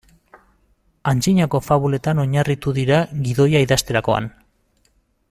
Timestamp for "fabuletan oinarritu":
1.65-2.73